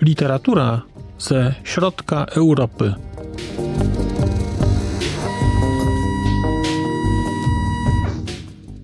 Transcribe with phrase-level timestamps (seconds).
[0.00, 0.82] Literatura
[1.18, 2.94] ze środka Europy.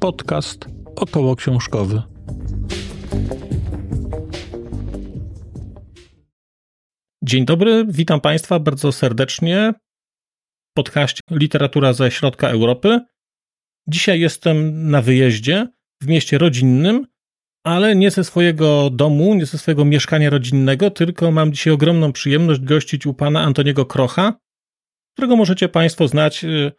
[0.01, 0.67] Podcast
[0.97, 2.03] około książkowy.
[7.23, 9.75] Dzień dobry, witam Państwa bardzo serdecznie.
[10.75, 13.01] Podcast Literatura ze środka Europy.
[13.89, 15.69] Dzisiaj jestem na wyjeździe
[16.03, 17.07] w mieście rodzinnym
[17.65, 22.61] ale nie ze swojego domu, nie ze swojego mieszkania rodzinnego, tylko mam dzisiaj ogromną przyjemność
[22.61, 24.35] gościć u pana Antoniego Krocha,
[25.13, 26.73] którego możecie Państwo znać y,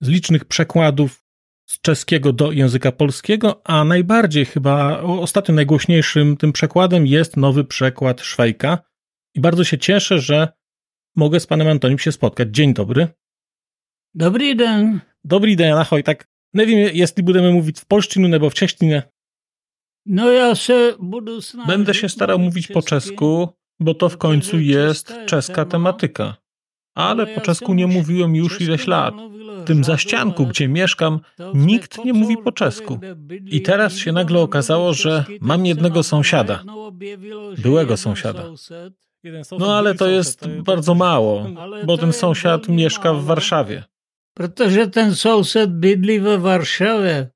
[0.00, 1.24] z licznych przekładów
[1.66, 8.20] z czeskiego do języka polskiego, a najbardziej chyba ostatnio najgłośniejszym tym przekładem jest nowy przekład
[8.20, 8.78] Szwajka.
[9.34, 10.48] I bardzo się cieszę, że
[11.16, 12.48] mogę z panem Antonim się spotkać.
[12.50, 13.08] Dzień dobry.
[14.14, 15.00] Dobry dzień.
[15.24, 16.02] Dobry dzień, ahoj.
[16.02, 19.02] Tak, nie wiem, jeśli będziemy mówić w polszczynu nebo w czeštinie.
[20.06, 23.48] No ja się budu Będę się starał mówić po czesku,
[23.80, 26.36] bo to w końcu jest czeska tematyka.
[26.94, 29.14] Ale po czesku nie mówiłem już ileś lat.
[29.62, 31.20] W tym zaścianku, gdzie mieszkam,
[31.54, 33.00] nikt nie mówi po czesku.
[33.46, 36.64] I teraz się nagle okazało, że mam jednego sąsiada.
[37.58, 38.44] Byłego sąsiada.
[39.58, 41.46] No ale to jest bardzo mało,
[41.86, 43.89] bo ten sąsiad mieszka w Warszawie.
[44.40, 47.30] Protože ten sąsiad bydli we Warszawie.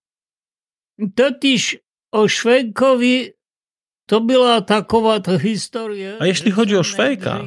[1.15, 1.79] Totiž
[2.13, 3.31] o Szwejkowi
[4.09, 6.17] to była takowa to historia.
[6.21, 7.45] A jeśli chodzi o Szwejka,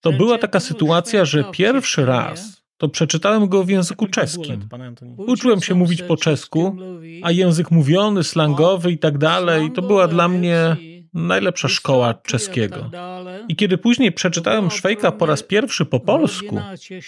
[0.00, 4.68] to była taka sytuacja, że pierwszy raz to przeczytałem go w języku czeskim.
[5.16, 6.76] Uczyłem się mówić po czesku,
[7.22, 10.76] a język mówiony, slangowy i tak dalej, to była dla mnie
[11.14, 12.90] najlepsza szkoła czeskiego.
[13.48, 16.60] I kiedy później przeczytałem Szwejka po raz pierwszy po polsku,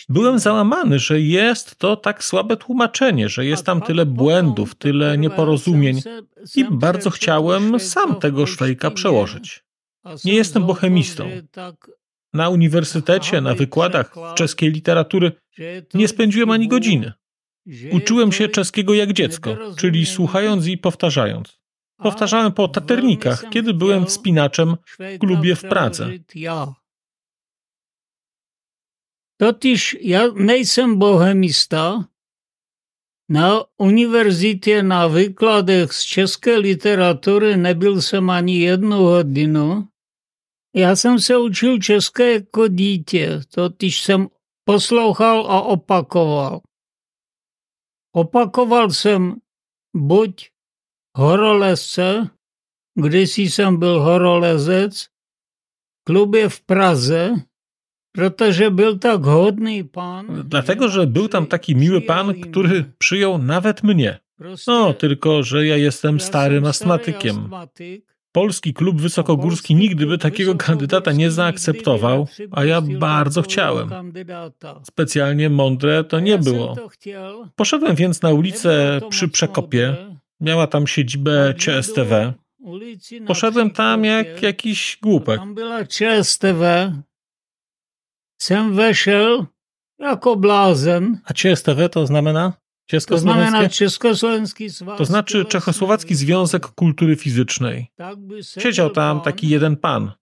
[0.09, 6.03] byłem załamany, że jest to tak słabe tłumaczenie, że jest tam tyle błędów, tyle nieporozumień
[6.57, 9.65] i bardzo chciałem sam tego Szwejka przełożyć.
[10.25, 11.31] Nie jestem bohemistą.
[12.33, 15.33] Na uniwersytecie, na wykładach czeskiej literatury
[15.95, 17.13] nie spędziłem ani godziny.
[17.93, 21.64] Uczyłem się czeskiego jak dziecko, czyli słuchając i powtarzając.
[21.97, 26.11] Powtarzałem po taternikach, kiedy byłem wspinaczem w klubie w Pradze.
[29.37, 32.05] Totiž ja nejsem bohemista.
[33.29, 39.89] Na uniwersytecie na wykładach z czeskiej literatury nebyl jsem ani jednu hodinu.
[40.75, 44.29] Já jsem se učil české jako dítě, totiž jsem
[44.65, 46.61] poslouchal a opakoval.
[48.15, 49.37] Opakoval jsem
[49.97, 50.51] buď
[51.17, 52.29] horolezce,
[52.97, 55.11] kdysi jsem byl horolezec,
[56.07, 57.35] klubie w Pradze,
[58.13, 60.43] protože był tak hodny pan.
[60.45, 64.19] Dlatego, że był tam taki miły pan, który przyjął nawet mnie.
[64.67, 67.51] No, tylko, że ja jestem starym astmatykiem.
[68.33, 74.13] Polski klub wysokogórski nigdy by takiego kandydata nie zaakceptował, a ja bardzo chciałem.
[74.87, 76.77] Specjalnie mądre to nie było.
[77.57, 79.97] Poszedłem więc na ulicę przy Przekopie,
[80.41, 82.33] Miała tam siedzibę CSTV.
[83.27, 85.39] Poszedłem tam jak jakiś głupek.
[85.39, 86.93] Tam była CSTV.
[88.41, 89.47] Sam weszedł
[89.99, 91.21] jako blazen.
[91.25, 92.53] A CSTV to znamena?
[93.09, 94.69] To znamena Československi
[94.99, 97.87] To znaczy Czechosłowacki Związek Kultury Fizycznej.
[97.97, 98.19] Tak
[98.59, 100.13] Siedział tam taki jeden pan.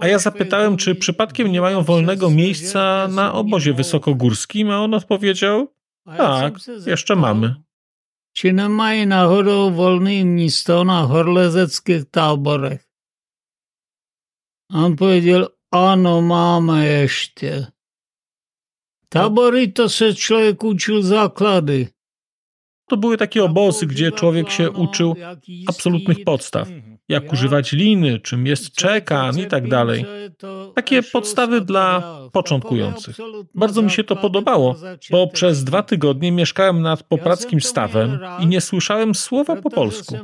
[0.00, 5.72] A ja zapytałem, czy przypadkiem nie mają wolnego miejsca na obozie wysokogórskim, a on odpowiedział,
[6.16, 6.54] tak,
[6.86, 7.54] jeszcze mamy.
[8.34, 12.82] Či nemají náhodou volný místo na horlezeckých táborech?
[14.74, 17.66] On powiedział, ano, máme ještě.
[19.08, 21.88] Tabory to se człowiek uczył zakłady.
[22.88, 25.14] To były takie obozy, gdzie człowiek się uczył
[25.68, 26.68] absolutnych podstaw
[27.08, 30.04] jak używać liny, czym jest czekan i tak dalej.
[30.74, 33.16] Takie podstawy dla początkujących.
[33.54, 34.76] Bardzo mi się to podobało,
[35.10, 40.14] bo przez dwa tygodnie mieszkałem nad poprackim stawem i nie słyszałem słowa po polsku.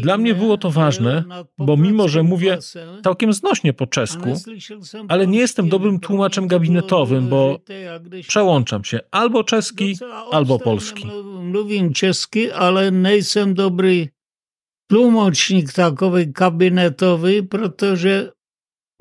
[0.00, 1.24] Dla mnie było to ważne,
[1.58, 2.58] bo mimo, że mówię
[3.04, 4.34] całkiem znośnie po czesku,
[5.08, 7.58] ale nie jestem dobrym tłumaczem gabinetowym, bo
[8.28, 9.96] przełączam się albo czeski,
[10.30, 11.06] albo polski.
[11.42, 14.15] Mówię czeski, ale nie jestem dobry
[14.86, 18.30] tlumočník takový kabinetový, protože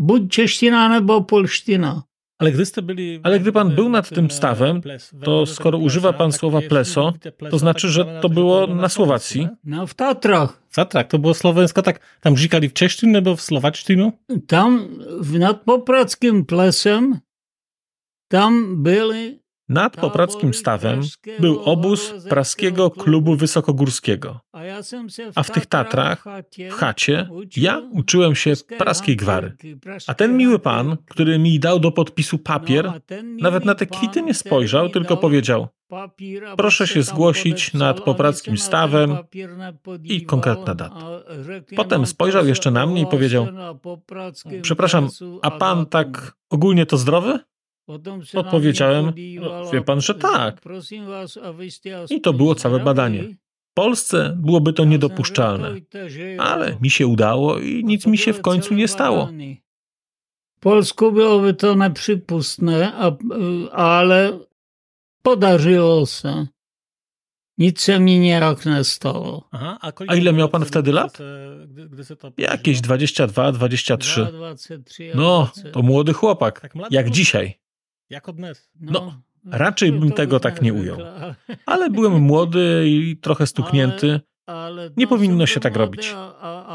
[0.01, 2.03] buď čeština nebo polština.
[2.39, 4.81] Ale gdy, byli, ale gdy pan był nad tym stawem,
[5.23, 7.13] to skoro używa pan słowa pleso,
[7.49, 9.47] to znaczy, że to było na Słowacji?
[9.63, 10.61] No w Tatrach.
[10.69, 14.11] W Tatrach, to było słowensko, tak, tam żikali w cześcinie albo w słowacztinu?
[14.47, 14.87] Tam
[15.39, 17.19] nad Poprackim plesem,
[18.27, 21.01] tam byli Nad Poprackim Stawem
[21.39, 24.39] był obóz Praskiego Klubu Wysokogórskiego,
[25.35, 26.25] a w tych Tatrach,
[26.71, 29.55] w chacie, ja uczyłem się praskiej gwary.
[30.07, 32.91] A ten miły pan, który mi dał do podpisu papier,
[33.41, 35.67] nawet na te kwity nie spojrzał, tylko powiedział
[36.57, 39.17] proszę się zgłosić nad Poprackim Stawem
[40.03, 40.95] i konkretna data.
[41.75, 43.47] Potem spojrzał jeszcze na mnie i powiedział
[44.61, 45.09] przepraszam,
[45.41, 47.39] a pan tak ogólnie to zdrowy?
[48.35, 50.61] Odpowiedziałem, no, wie pan, że tak.
[52.09, 53.23] I to było całe badanie.
[53.71, 55.75] W Polsce byłoby to niedopuszczalne,
[56.37, 59.29] ale mi się udało i nic mi się w końcu nie stało.
[60.57, 62.93] W Polsku byłoby to nieprzypustne,
[63.71, 64.39] ale
[65.21, 66.47] podarzyło się.
[67.57, 69.47] Nic się mi nie nie stało.
[69.51, 71.17] Aha, a, a, ile miał pan wtedy lat?
[72.37, 74.27] Jakieś 22, 23.
[75.15, 77.64] No, to młody chłopak, tak jak dzisiaj.
[78.09, 78.69] Jak odnes?
[78.79, 79.21] No, no,
[79.57, 80.97] raczej bym tego tak nie ujął.
[81.65, 84.19] Ale byłem młody i trochę stuknięty.
[84.97, 86.15] Nie powinno się tak robić.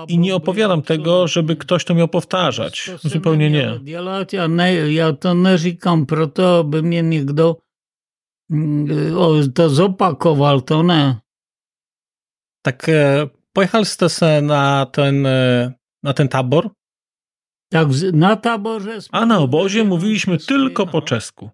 [0.08, 2.90] I nie opowiadam tego, żeby ktoś to miał powtarzać.
[3.02, 3.80] Zupełnie nie.
[4.88, 7.34] Ja to nie říkam proto, by mnie nikt
[8.50, 11.16] mm, to zopakował, to nie.
[12.62, 15.72] Tak, e, pojechaliście se na ten, e,
[16.02, 16.70] na ten tabor?
[17.70, 18.98] Tak, na taborze.
[19.10, 21.50] A na obozie mówiliśmy tylko po czesku.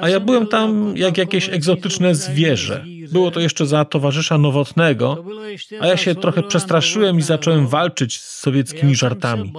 [0.00, 2.84] A ja byłem tam jak jakieś egzotyczne zwierzę.
[3.12, 5.24] Było to jeszcze za towarzysza nowotnego,
[5.80, 9.52] a ja się trochę przestraszyłem i zacząłem walczyć z sowieckimi żartami.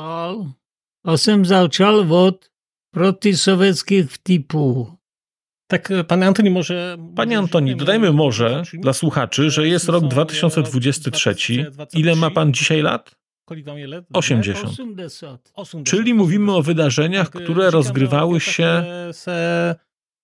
[1.03, 2.51] A sam zaczął od
[2.91, 4.88] protysowieckich wtipów.
[5.68, 6.97] Tak, panie Antoni, może...
[7.15, 11.35] Panie Antoni, dodajmy może dla słuchaczy, że jest rok 2023.
[11.94, 13.17] Ile ma pan dzisiaj lat?
[14.13, 14.77] 80.
[15.85, 18.83] Czyli mówimy o wydarzeniach, które rozgrywały się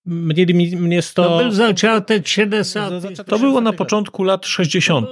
[0.05, 1.23] Mieli mnie sto...
[1.23, 3.25] To był zaczątek 70.
[3.25, 5.07] To było na początku lat 60.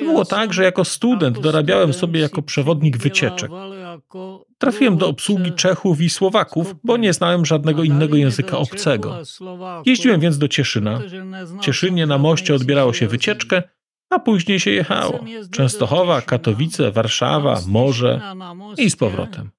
[0.00, 3.50] Było tak, że jako student dorabiałem sobie jako przewodnik wycieczek.
[4.58, 9.18] Trafiłem do obsługi Czechów i Słowaków, bo nie znałem żadnego innego języka obcego.
[9.86, 11.00] Jeździłem więc do Cieszyna.
[11.60, 13.62] Cieszynie na moście odbierało się wycieczkę,
[14.10, 15.24] a później się jechało.
[15.50, 18.20] Częstochowa, Katowice, Warszawa, morze
[18.78, 19.50] i z powrotem.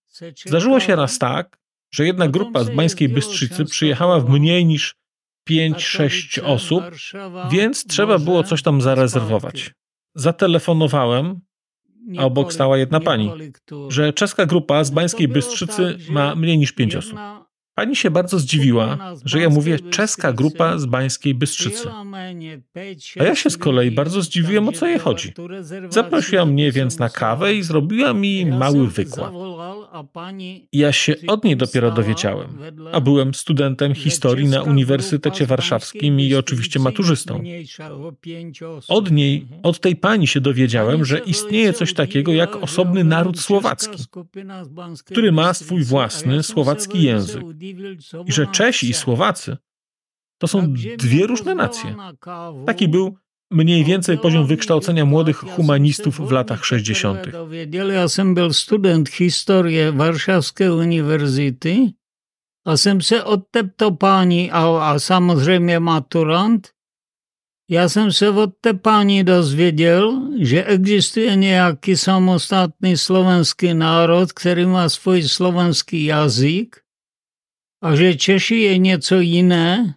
[0.46, 1.58] Zdarzyło się raz tak,
[1.94, 4.96] że jedna grupa z Bańskiej Bystrzycy przyjechała w mniej niż
[5.50, 6.84] 5-6 osób,
[7.52, 9.72] więc trzeba było coś tam zarezerwować.
[10.16, 11.40] Zatelefonowałem,
[12.18, 13.32] a obok stała jedna pani,
[13.90, 17.20] że czeska grupa z Bańskiej Bystrzycy ma mniej niż 5 osób.
[17.82, 21.90] Pani się bardzo zdziwiła, że ja mówię czeska grupa z Bańskiej Bystrzycy.
[23.20, 25.34] A ja się z kolei bardzo zdziwiłem, o co jej chodzi.
[25.90, 29.34] Zaprosiła mnie więc na kawę i zrobiła mi mały wykład.
[30.74, 32.58] Ja się od niej dopiero dowiedziałem,
[32.92, 37.44] a byłem studentem historii na Uniwersytecie Warszawskim i oczywiście maturzystą.
[38.88, 44.04] Od niej, od tej pani się dowiedziałem, że istnieje coś takiego jak osobny naród słowacki,
[45.06, 47.44] który ma swój własny słowacki język
[48.26, 49.58] i że Czesi i Słowacy
[50.38, 51.96] to są dwie różne nacje.
[52.66, 53.18] Taki był
[53.52, 57.20] mniej więcej poziom wykształcenia młodych humanistów w latach 60.
[57.94, 61.94] Ja sam był student historii Warszawskiej Uniwersytety,
[62.66, 63.64] a sam się od tej
[64.00, 66.74] pani, a, a samozřejmě maturant,
[67.72, 74.90] ja jsem se od té pani dozvěděl, že existuje nějaký samostatný slovenský národ, který má
[74.90, 76.76] svůj slovenský jazyk
[77.82, 79.96] a že Češi je něco jiné,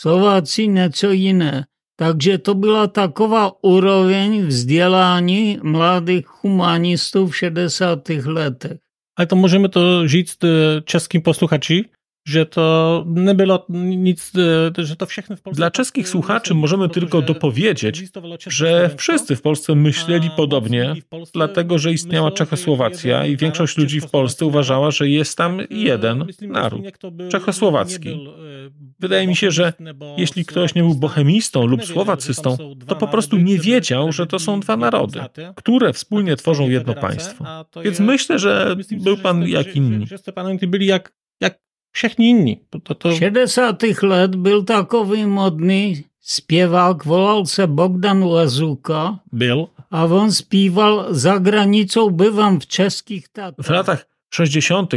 [0.00, 1.66] Slováci něco jiné.
[1.96, 8.08] Takže to byla taková úroveň vzdělání mladých humanistů v 60.
[8.08, 8.78] letech.
[9.16, 10.38] Ale to możemy to říct
[10.84, 11.88] českým posluchači,
[12.24, 14.32] że to nie było nic,
[14.78, 15.56] e, że to wszechne w Polsce.
[15.56, 18.02] Dla czeskich słuchaczy możemy tylko dopowiedzieć,
[18.46, 20.94] że wszyscy w Polsce myśleli podobnie,
[21.32, 25.74] dlatego że istniała Czechosłowacja i większość ludzi w Polsce uważała, że jest tam tak, e,
[25.74, 26.82] jeden naród
[27.30, 28.08] czechosłowacki.
[28.08, 28.64] E,
[29.00, 29.72] Wydaje mi się, że
[30.16, 34.60] jeśli ktoś nie był bohemistą lub słowacystą, to po prostu nie wiedział, że to są
[34.60, 35.20] dwa narody,
[35.56, 37.64] które wspólnie tworzą jedno państwo.
[37.84, 40.06] Więc myślę, że był pan jak inni.
[40.06, 41.58] Wszyscy panowie byli jak, jak
[41.94, 42.64] Wszechni inni.
[42.70, 43.10] To, to...
[43.10, 49.18] W 60 lat był takowy modny śpiewak, wolał się Bogdan Łazuka.
[49.32, 49.68] Był.
[49.90, 53.66] A on śpiewał za granicą, bywam w czeskich Tatrach.
[53.66, 54.92] W latach 60.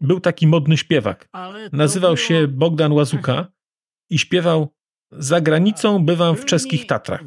[0.00, 1.28] był taki modny śpiewak.
[1.72, 2.26] Nazywał było...
[2.26, 3.46] się Bogdan Łazuka
[4.10, 4.74] i śpiewał
[5.12, 7.20] za granicą bywam w czeskich Tatrach.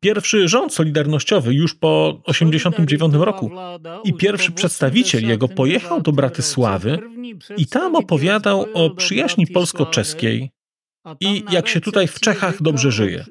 [0.00, 3.50] Pierwszy rząd solidarnościowy już po 1989 roku
[4.04, 6.98] i pierwszy przedstawiciel jego pojechał do Bratysławy
[7.56, 10.50] i tam opowiadał o przyjaźni polsko-czeskiej,
[11.20, 13.24] i jak się tutaj w Czechach dobrze żyje.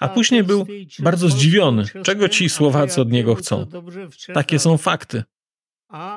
[0.00, 0.66] A później był
[0.98, 3.66] bardzo zdziwiony, czego ci Słowacy od niego chcą.
[4.34, 5.22] Takie są fakty.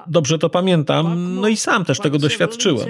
[0.08, 2.88] Dobrze to pamiętam, no i sam też tego doświadczyłem.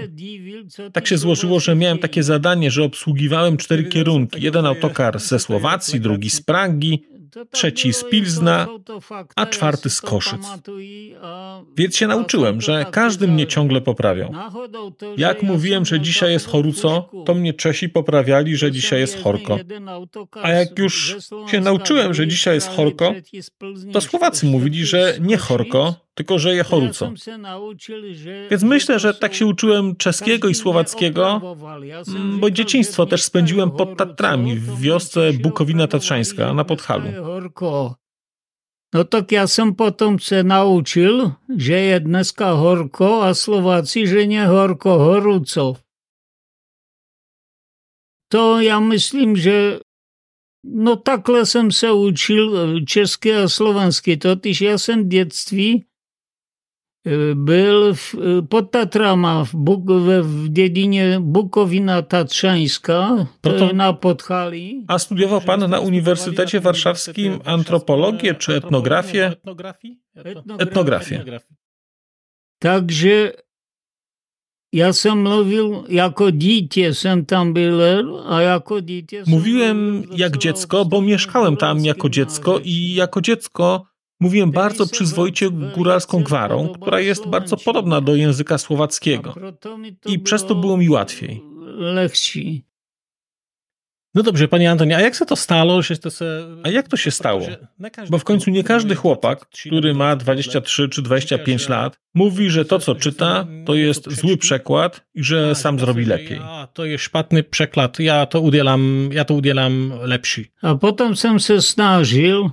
[0.94, 4.42] Tak się złożyło, że miałem takie zadanie, że obsługiwałem cztery kierunki.
[4.42, 7.04] Jeden autokar ze Słowacji, drugi z Pragi,
[7.52, 8.68] trzeci z Pilzna,
[9.36, 10.42] a czwarty z Koszyc.
[11.78, 14.34] Więc się nauczyłem, że każdy mnie ciągle poprawiał.
[15.18, 19.60] Jak mówiłem, że dzisiaj jest choruco, to mnie Czesi poprawiali, że dzisiaj jest chorko.
[20.42, 21.18] A jak już
[21.52, 23.14] się nauczyłem, że dzisiaj jest chorko,
[23.94, 27.12] to Słowacy mówili, że nie chorko, tylko że je choruco.
[28.52, 31.56] Więc myślę, że tak się uczyłem czeskiego i słowackiego,
[32.08, 37.10] mm, bo dzieciństwo też spędziłem pod Tatrami, w wiosce Bukowina Tatrzańska na Podhalu.
[38.94, 44.48] No tak ja jsem potom se naučil, že je dneska horko a Slováci, že nie
[44.48, 45.76] horko, horuco.
[48.32, 49.84] To ja myslím, že
[50.64, 55.86] no takhle jsem se učil česky a slovenský, totiž ja jsem v dětství
[57.36, 58.16] byl w,
[58.50, 64.86] pod Tatrama w, Buk, w dziedzinie Bukowina Tatrzańska to, na Podhali.
[64.88, 69.36] A studiował pan na Uniwersytecie Warszawskim antropologię czy etnografię?
[70.60, 71.24] Etnografię.
[72.60, 73.32] Także
[74.74, 79.24] ja sam mówił, jako dziecię sam tam był, a jako dziecię...
[79.28, 83.86] Mówiłem jak dziecko, bo mieszkałem tam jako dziecko i jako dziecko
[84.20, 89.36] Mówiłem bardzo przyzwoicie góralską gwarą, która jest bardzo podobna do języka słowackiego.
[90.06, 91.42] I przez to było mi łatwiej.
[91.78, 92.66] Lechci.
[94.16, 95.82] No dobrze, panie Antonie, a jak się to stało?
[95.82, 96.48] Że to se...
[96.64, 97.42] A jak to się stało?
[98.10, 102.80] Bo w końcu nie każdy chłopak, który ma 23 czy 25 lat, mówi, że to,
[102.80, 106.40] co czyta, to jest zły przekład i że sam zrobi lepiej.
[106.44, 110.46] A, to jest szpatny przekład, ja to udzielam, ja to udzielam lepszy.
[110.62, 112.50] A potem sam się snażył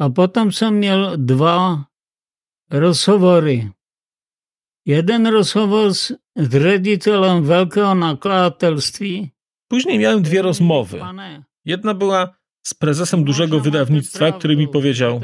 [0.00, 1.84] a potom som měl dva
[2.70, 3.70] rozhovory.
[4.86, 9.30] Jeden rozhovor s ředitelem wielkiego nakladatelství.
[9.68, 11.00] Później miałem dwie rozmowy.
[11.64, 15.20] Jedna była z prezesem dużego wydawnictwa, który mi powiedział: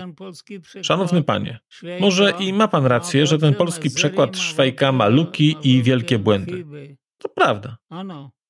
[0.83, 1.59] Szanowny panie,
[2.01, 6.65] może i ma pan rację, że ten polski przekład Szwajka ma luki i wielkie błędy.
[7.19, 7.77] To prawda.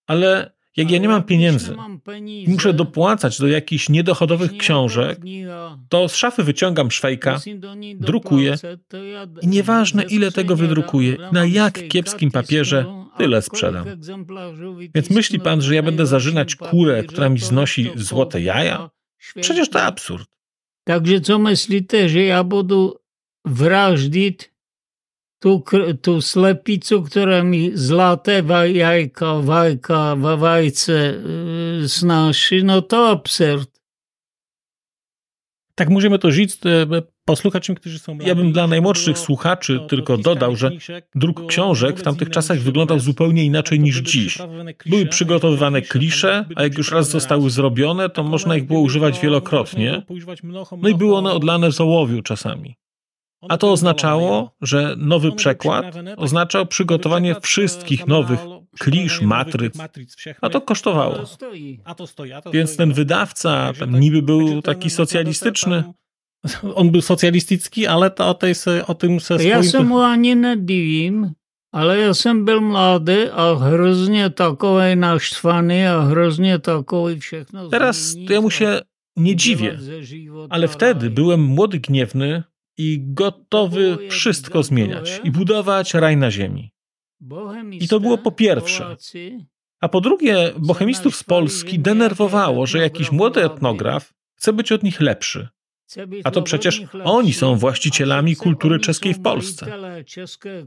[0.06, 1.76] Ale jak ja nie mam pieniędzy
[2.26, 5.21] i muszę dopłacać do jakichś niedochodowych książek,
[5.88, 7.40] to z szafy wyciągam szwejka,
[7.95, 8.56] drukuję
[9.42, 13.87] i nieważne ile tego wydrukuję, na jak kiepskim papierze, tyle sprzedam.
[14.95, 18.90] Więc myśli pan, że ja będę zażynać kurę, która mi znosi złote jaja?
[19.40, 20.28] Przecież to absurd.
[20.85, 22.90] Także co myślicie, że ja będę
[23.45, 24.55] wrażdzić
[25.38, 25.64] tu,
[26.02, 33.76] tu slepicu, która mi złote jajka, wajka, wawajce yy, znosi, no to absurd.
[35.75, 36.59] Tak możemy to żyć
[37.25, 40.71] posłuchaczom, którzy są Ja bym dla najmłodszych słuchaczy tylko dodał, że
[41.14, 44.38] druk książek w tamtych czasach wyglądał zupełnie inaczej niż dziś.
[44.87, 50.02] Były przygotowywane klisze, a jak już raz zostały zrobione, to można ich było używać wielokrotnie.
[50.83, 52.76] No i były one odlane z ołowiu czasami.
[53.49, 58.40] A to oznaczało, że nowy przekład oznaczał przygotowanie wszystkich nowych
[58.78, 59.75] klisz, matryc,
[60.40, 61.14] a to kosztowało.
[62.52, 65.85] Więc ten wydawca tam niby był taki socjalistyczny.
[66.75, 68.55] On był socjalistyczny, ale to o, tej,
[68.87, 69.45] o tym se.
[69.45, 71.31] Ja się mu ani nie dziwię,
[71.73, 78.40] ale ja jsem byl mladý a hrozně takovej naštvaný a hrozně takovej všechno Teraz ja
[78.40, 78.81] mu się
[79.16, 79.78] nie dziwię,
[80.50, 82.43] ale wtedy byłem młody, gniewny,
[82.78, 86.73] i gotowy wszystko zmieniać i budować raj na ziemi.
[87.73, 88.97] I to było po pierwsze.
[89.80, 95.00] A po drugie, bohemistów z Polski denerwowało, że jakiś młody etnograf chce być od nich
[95.00, 95.49] lepszy.
[96.25, 99.78] A to przecież oni są właścicielami kultury czeskiej w Polsce.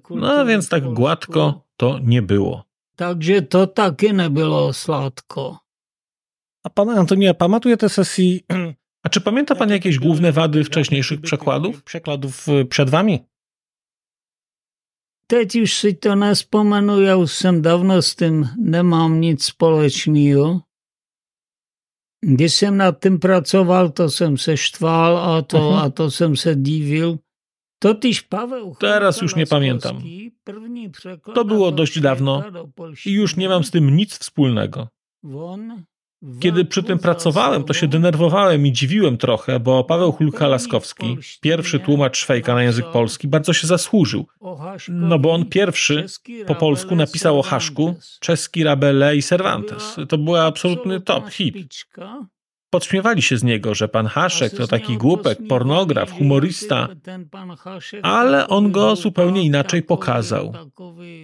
[0.10, 2.66] No więc tak gładko to nie było.
[2.96, 5.60] Także to takie nie było słodko.
[6.64, 8.46] A pan Antonia, pamatuje te sesji
[9.04, 11.84] A czy pamięta pan jakieś główne wady wcześniejszych przekładów?
[11.84, 13.20] Przekładów y, przed wami?
[15.28, 20.62] Teď już si to nespomenu, ja już jsem dawno z tym nie mam nic společného.
[22.24, 25.84] Když jsem nad tym pracował, to jsem se štval a to, mhm.
[25.84, 27.18] a to jsem se divil.
[27.80, 30.04] Totiž Paweł Teraz już nie pamiętam.
[31.36, 32.44] To było dość dawno
[33.06, 34.88] i już nie mam z tym nic wspólnego.
[36.40, 42.18] Kiedy przy tym pracowałem, to się denerwowałem i dziwiłem trochę, bo Paweł Hulka-Laskowski, pierwszy tłumacz
[42.18, 44.28] Szwejka na język polski, bardzo się zasłużył.
[44.90, 46.06] No bo on pierwszy
[46.48, 49.96] po polsku napisał o Haszku, czeski Rabele i Cervantes.
[50.10, 51.86] To był absolutny top, hit.
[52.70, 56.88] Podśmiewali się z niego, że pan Haszek to taki głupek, pornograf, humorista,
[58.04, 60.54] ale on go zupełnie inaczej pokazał.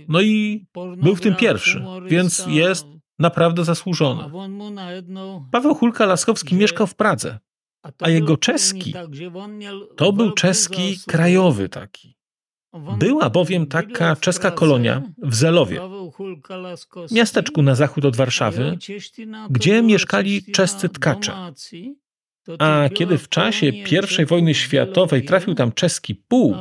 [0.07, 0.65] No i
[0.97, 4.23] był w tym pierwszy, więc jest naprawdę zasłużony.
[5.51, 7.39] Paweł Hulka-Laskowski mieszkał w Pradze,
[8.01, 8.93] a jego czeski
[9.95, 12.15] to był czeski krajowy taki.
[12.97, 15.81] Była bowiem taka czeska kolonia w Zelowie,
[17.11, 18.77] miasteczku na zachód od Warszawy,
[19.49, 21.33] gdzie mieszkali czescy tkacze.
[22.59, 26.55] A kiedy w czasie I wojny światowej trafił tam czeski puł,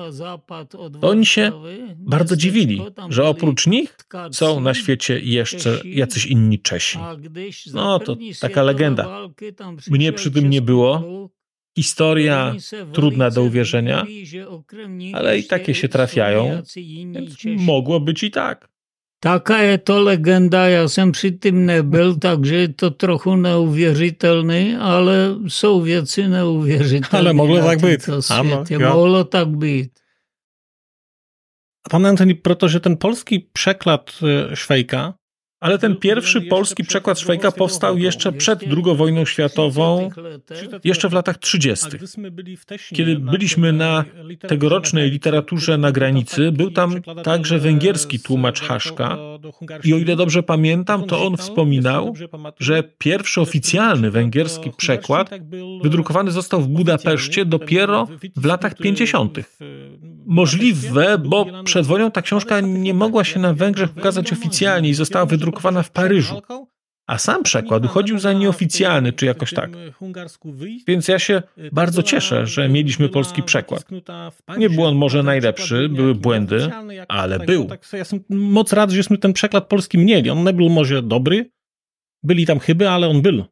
[1.00, 1.52] to oni się
[1.96, 3.96] bardzo dziwili, że oprócz nich
[4.32, 6.98] są na świecie jeszcze jacyś inni Czesi.
[7.74, 9.28] No to taka legenda.
[9.90, 11.02] Mnie przy tym nie było.
[11.76, 12.54] Historia
[12.92, 14.06] trudna do uwierzenia,
[15.12, 16.62] ale i takie się trafiają,
[17.12, 18.73] więc mogło być i tak.
[19.24, 25.40] Taka je to legenda, ja jsem při tím nebyl, takže je to trochu neuvěřitelný, ale
[25.48, 27.24] jsou věci neuvěřitelné.
[27.24, 28.10] Ale moglo tak být.
[28.30, 29.90] Ano, Mohlo tak být.
[31.86, 35.14] A pan Antoni, protože ten polski przeklad e, Szwejka
[35.64, 40.10] ale ten pierwszy polski przekład Szwajka powstał jeszcze przed II wojną światową,
[40.84, 41.86] jeszcze w latach 30.
[42.94, 44.04] Kiedy byliśmy na
[44.48, 49.18] tegorocznej literaturze na granicy, był tam także węgierski tłumacz Haszka
[49.84, 52.14] i o ile dobrze pamiętam, to on wspominał,
[52.58, 55.30] że pierwszy oficjalny węgierski przekład
[55.82, 59.38] wydrukowany został w Budapeszcie dopiero w latach 50.
[60.26, 65.26] Możliwe, bo przed wojną ta książka nie mogła się na Węgrzech ukazać oficjalnie i została
[65.26, 66.42] wydrukowana w Paryżu.
[67.06, 69.70] A sam przekład uchodził za nieoficjalny, czy jakoś tak.
[70.86, 71.42] Więc ja się
[71.72, 73.84] bardzo cieszę, że mieliśmy polski przekład.
[74.58, 76.70] Nie był on może najlepszy, były błędy,
[77.08, 77.68] ale był.
[77.92, 80.30] Ja jestem moc rad, żeśmy ten przekład polski mieli.
[80.30, 81.50] On nie był może dobry,
[82.22, 83.44] byli tam chyby, ale on był.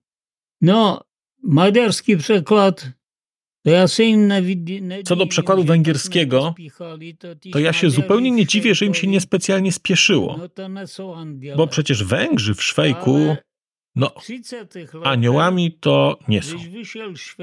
[0.60, 1.04] No,
[1.42, 2.88] maďarski przekład
[5.04, 6.54] co do przekładu węgierskiego,
[7.52, 10.40] to ja się zupełnie nie dziwię, że im się niespecjalnie spieszyło.
[11.56, 13.36] Bo przecież Węgrzy w Szwejku,
[13.94, 14.14] no,
[15.04, 16.56] aniołami to nie są.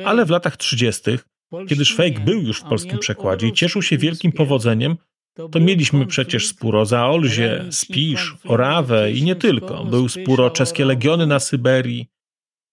[0.05, 1.01] Ale w latach 30.,
[1.67, 4.97] kiedy Szwejk był już w polskim przekładzie i cieszył się wielkim powodzeniem,
[5.51, 9.85] to mieliśmy przecież spór o Zaolzie, Spisz, Orawę i nie tylko.
[9.85, 12.07] Był spór o czeskie legiony na Syberii,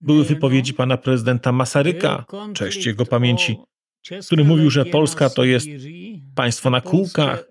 [0.01, 3.57] były wypowiedzi pana prezydenta Masaryka, cześć jego pamięci,
[4.27, 5.67] który mówił, że Polska to jest
[6.35, 7.49] państwo na kółkach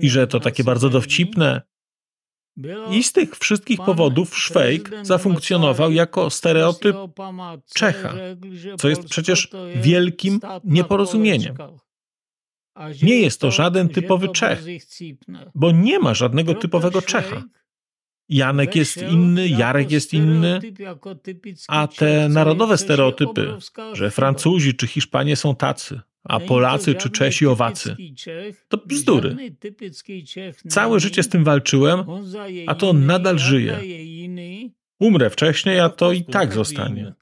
[0.00, 1.62] i że to takie bardzo dowcipne.
[2.90, 6.96] I z tych wszystkich powodów Szwejk zafunkcjonował jako stereotyp
[7.74, 8.14] Czecha,
[8.78, 11.54] co jest przecież wielkim nieporozumieniem.
[13.02, 14.64] Nie jest to żaden typowy Czech,
[15.54, 17.44] bo nie ma żadnego typowego Czecha.
[18.28, 20.60] Janek jest inny, Jarek jest inny,
[21.68, 23.54] a te narodowe stereotypy,
[23.92, 27.96] że Francuzi czy Hiszpanie są tacy, a Polacy czy Czesi owacy,
[28.68, 29.36] to bzdury.
[30.68, 32.04] Całe życie z tym walczyłem,
[32.66, 33.80] a to nadal żyje.
[35.00, 37.14] Umrę wcześniej, a to i tak zostanie.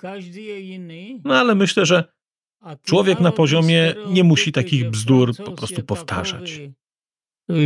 [1.25, 2.05] No ale myślę, że
[2.83, 6.61] człowiek na poziomie nie musi takich bzdur po prostu powtarzać.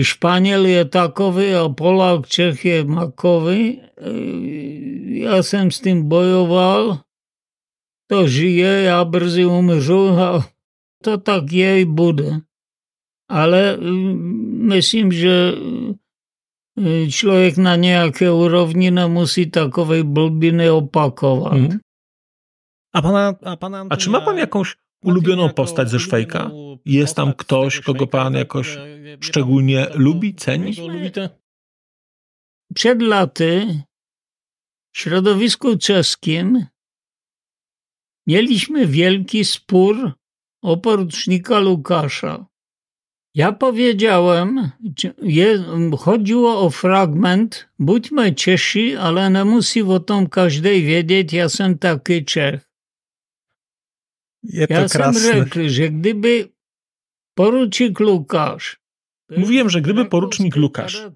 [0.03, 3.81] Španěl je takový a Polák Čech je makový.
[5.07, 7.01] Já jsem s tím bojoval,
[8.11, 10.47] to žije, já brzy umřu a
[11.05, 12.41] to tak je i bude.
[13.29, 13.77] Ale
[14.69, 15.53] myslím, že
[17.11, 21.53] člověk na nějaké úrovni nemusí takové blbiny opakovat.
[21.53, 21.79] Hmm.
[22.95, 26.51] A, pana, a, pana a czy ma pan jakąś ulubioną postać ze Szwejka?
[26.85, 28.79] Jest tam ktoś, kogo pan jakoś
[29.21, 30.73] szczególnie lubi, ceni?
[32.75, 33.83] Przed laty
[34.95, 36.67] w środowisku czeskim
[38.27, 40.13] mieliśmy wielki spór
[40.63, 42.47] o porucznika Lukasza.
[43.35, 44.71] Ja powiedziałem,
[45.23, 45.65] je,
[45.99, 52.25] chodziło o fragment, budźmy Czesi, ale nie musi o tym każdy wiedzieć, ja jestem taki
[52.25, 52.70] Czech.
[54.43, 55.21] Je to ja krásne.
[55.21, 56.49] jsem řekl, že kdyby
[57.35, 58.81] poručík Lukáš
[59.37, 61.07] Mówiłem, że gdyby porucznik Lukasz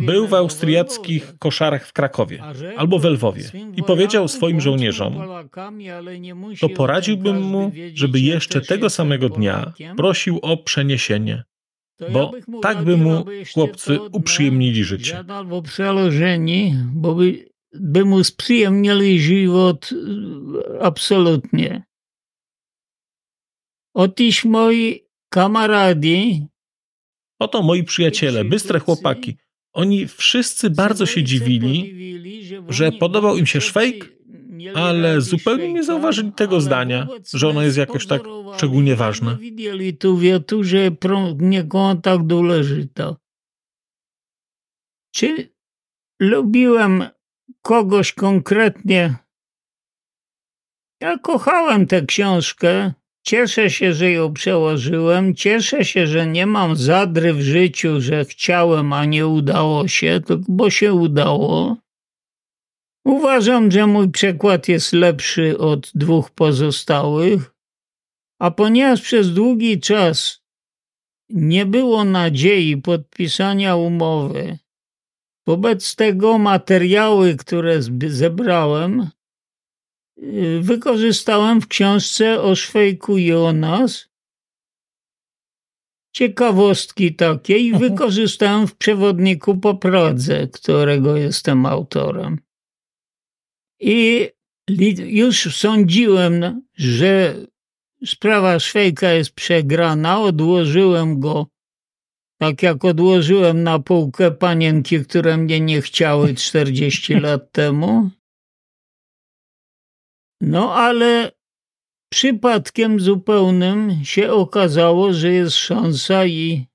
[0.00, 2.42] był w austriackich koszarach w Krakowie
[2.76, 3.44] albo w Lwowie
[3.76, 5.14] i powiedział swoim żołnierzom,
[6.60, 11.44] to poradziłbym mu, żeby jeszcze tego samego dnia prosił o przeniesienie,
[12.12, 15.24] bo tak by mu chłopcy uprzyjemnili życie.
[15.50, 19.90] o przełożenie, bo by by mu sprzyjemnili żywot
[20.80, 21.87] absolutnie.
[23.94, 26.46] Otóż moi kamaradi.
[27.38, 29.36] Oto moi przyjaciele, bystre chłopaki.
[29.72, 31.94] Oni wszyscy bardzo się dziwili,
[32.68, 34.12] że podobał im się szwejk,
[34.74, 38.22] ale zupełnie nie zauważyli tego zdania, że ono jest jakoś tak
[38.56, 39.36] szczególnie ważne.
[39.36, 40.90] Widzieli tu wietu, że
[41.38, 43.16] niego tak důležitá.
[45.14, 45.54] Czy
[46.20, 47.04] lubiłem
[47.62, 49.16] kogoś konkretnie?
[51.00, 52.92] Ja kochałem tę książkę.
[53.28, 55.34] Cieszę się, że ją przełożyłem.
[55.34, 60.70] Cieszę się, że nie mam zadry w życiu, że chciałem, a nie udało się, bo
[60.70, 61.76] się udało.
[63.04, 67.54] Uważam, że mój przekład jest lepszy od dwóch pozostałych,
[68.40, 70.42] a ponieważ przez długi czas
[71.30, 74.58] nie było nadziei podpisania umowy,
[75.46, 79.10] wobec tego materiały, które zebrałem,
[80.60, 84.08] wykorzystałem w książce o Szwejku Jonas.
[86.12, 87.90] Ciekawostki takie i mhm.
[87.90, 92.38] wykorzystałem w przewodniku po Pradze, którego jestem autorem.
[93.80, 94.28] I
[95.06, 97.34] już sądziłem, że
[98.06, 101.46] sprawa Szwejka jest przegrana, odłożyłem go,
[102.38, 108.10] tak jak odłożyłem na półkę panienki, które mnie nie chciały 40 lat temu.
[110.40, 111.32] No ale
[112.12, 116.66] przypadkiem zupełnym się okazało, że jest szansa i,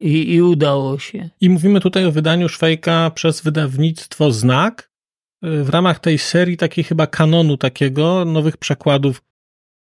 [0.00, 1.30] i, i udało się.
[1.40, 4.90] I mówimy tutaj o wydaniu Szwejka przez wydawnictwo Znak
[5.42, 9.22] w ramach tej serii takiej chyba kanonu takiego, nowych przekładów.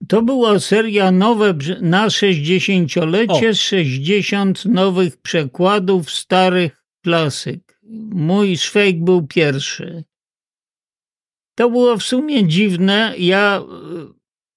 [0.07, 3.53] To była seria nowe na 60-lecie, o.
[3.53, 7.79] 60 nowych przekładów starych klasyk.
[8.11, 10.03] Mój Szwejk był pierwszy.
[11.55, 13.13] To było w sumie dziwne.
[13.17, 13.65] Ja e,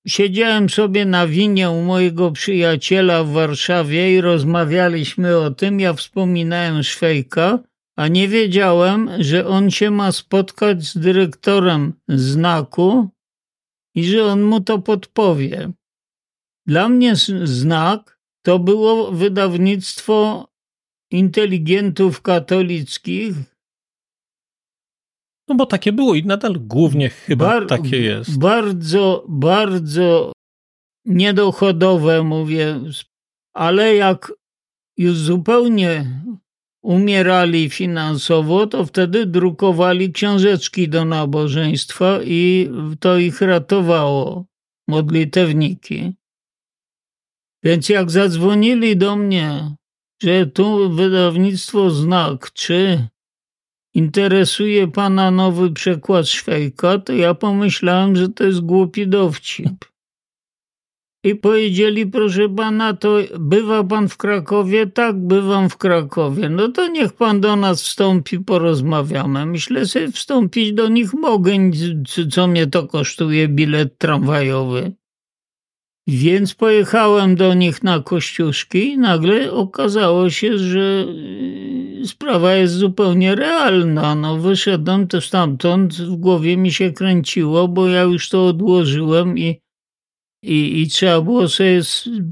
[0.09, 5.81] siedziałem sobie na winie u mojego przyjaciela w Warszawie i rozmawialiśmy o tym.
[5.81, 7.59] Ja wspominałem Szwejka
[7.97, 13.09] a nie wiedziałem, że on się ma spotkać z dyrektorem znaku
[13.95, 15.73] i że on mu to podpowie.
[16.67, 20.49] Dla mnie znak to było wydawnictwo
[21.11, 23.35] inteligentów katolickich.
[25.49, 28.39] No bo takie było i nadal głównie chyba Bar takie jest.
[28.39, 30.33] Bardzo, bardzo
[31.05, 32.81] niedochodowe, mówię,
[33.55, 34.33] ale jak
[34.97, 36.21] już zupełnie
[36.83, 44.47] umierali finansowo, to wtedy drukowali książeczki do nabożeństwa i to ich ratowało,
[44.89, 46.13] modlitewniki.
[47.65, 49.77] Więc jak zadzwonili do mnie,
[50.23, 53.09] że tu wydawnictwo Znak, czy
[53.97, 59.85] interesuje pana nowy przekład Szwejka, to ja pomyślałem, że to jest głupi dowcip
[61.27, 64.87] i powiedzieli, proszę pana, to bywa pan w Krakowie?
[64.87, 66.49] Tak, bywam w Krakowie.
[66.49, 69.47] No to niech pan do nas wstąpi, porozmawiamy.
[69.47, 71.53] Myślę sobie, wstąpić do nich mogę,
[72.31, 74.93] co mnie to kosztuje bilet tramwajowy.
[76.09, 81.07] Więc pojechałem do nich na Kościuszki i nagle okazało się, że
[82.03, 84.15] y, sprawa jest zupełnie realna.
[84.15, 89.61] No wyszedłem to stamtąd, w głowie mi się kręciło, bo ja już to odłożyłem i
[90.43, 91.81] i, i trzeba było sobie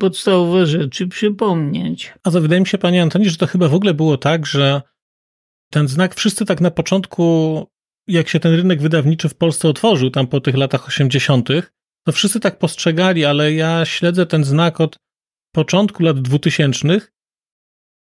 [0.01, 2.13] podstawowe rzeczy przypomnieć.
[2.23, 4.83] A to wydaje mi się, panie Antoni, że to chyba w ogóle było tak, że
[5.71, 7.67] ten znak wszyscy tak na początku,
[8.09, 11.49] jak się ten rynek wydawniczy w Polsce otworzył, tam po tych latach 80.,
[12.07, 14.97] to wszyscy tak postrzegali, ale ja śledzę ten znak od
[15.55, 17.01] początku lat 2000.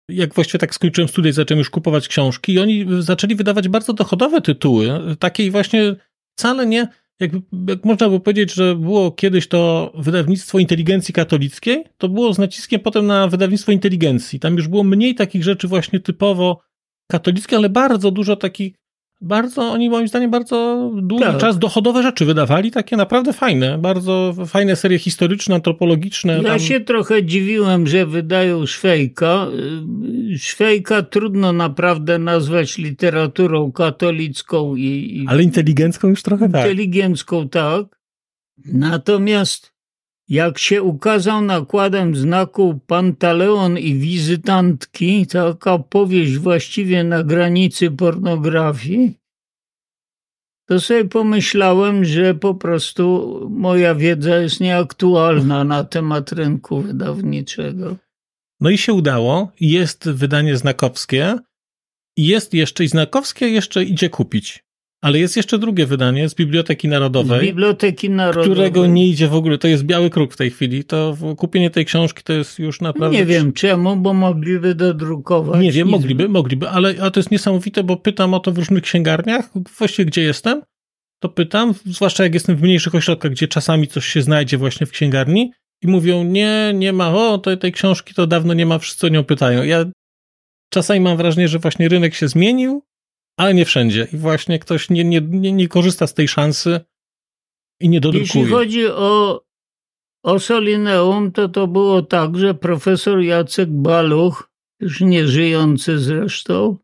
[0.10, 4.42] Jak właściwie tak skończyłem studia, zacząłem już kupować książki i oni zaczęli wydawać bardzo dochodowe
[4.42, 4.90] tytuły,
[5.20, 5.96] takiej właśnie
[6.36, 6.88] wcale nie
[7.20, 12.38] jakby, jak można by powiedzieć, że było kiedyś to wydawnictwo inteligencji katolickiej, to było z
[12.38, 14.40] naciskiem potem na wydawnictwo inteligencji.
[14.40, 16.62] Tam już było mniej takich rzeczy właśnie typowo
[17.12, 18.74] katolickich, ale bardzo dużo takich
[19.24, 21.38] bardzo, oni moim zdaniem bardzo długi tak.
[21.38, 26.38] czas dochodowe rzeczy wydawali, takie naprawdę fajne, bardzo fajne serie historyczne, antropologiczne.
[26.38, 26.60] Ja tam...
[26.60, 29.48] się trochę dziwiłem, że wydają Szwejka.
[30.38, 35.26] Szwejka trudno naprawdę nazwać literaturą katolicką i...
[35.30, 36.62] Ale inteligencką już trochę tak.
[36.62, 37.86] Inteligencką, tak.
[38.66, 39.73] Natomiast
[40.30, 49.24] jak się ukazał nakładem znaku Pantaleon i wizytantki, taka powieść właściwie na granicy pornografii,
[50.66, 57.96] to sobie pomyślałem, że po prostu moja wiedza jest nieaktualna na temat rynku wydawniczego.
[58.60, 59.52] No i się udało.
[59.60, 61.38] Jest wydanie znakowskie.
[62.18, 64.64] Jest jeszcze i znakowskie jeszcze idzie kupić.
[65.04, 67.40] Ale jest jeszcze drugie wydanie z Biblioteki Narodowej.
[67.40, 68.52] Z Biblioteki Narodowej.
[68.52, 69.58] Którego nie idzie w ogóle.
[69.58, 70.84] To jest biały kruk w tej chwili.
[70.84, 73.18] To kupienie tej książki to jest już naprawdę.
[73.18, 75.62] Nie wiem czemu, bo mogliby dodrukować.
[75.62, 78.84] Nie wiem, mogliby, mogliby, ale, ale to jest niesamowite, bo pytam o to w różnych
[78.84, 79.50] księgarniach.
[79.78, 80.62] Właściwie gdzie jestem,
[81.20, 84.92] to pytam, zwłaszcza jak jestem w mniejszych ośrodkach, gdzie czasami coś się znajdzie właśnie w
[84.92, 89.06] księgarni i mówią, nie, nie ma, o, to, tej książki to dawno nie ma, wszyscy
[89.08, 89.64] o nią pytają.
[89.64, 89.86] Ja
[90.70, 92.84] czasami mam wrażenie, że właśnie rynek się zmienił,
[93.38, 94.08] ale nie wszędzie.
[94.14, 96.82] I właśnie ktoś nie, nie, nie, nie korzysta z tej szansy
[97.80, 98.44] i nie dodrukuje.
[98.44, 99.44] Jeśli chodzi o,
[100.24, 106.78] o Solineum, to to było tak, że profesor Jacek Baluch, już nie żyjący zresztą,